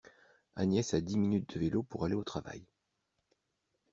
[0.55, 2.65] Agnès a dix minutes de vélo pour aller au travail.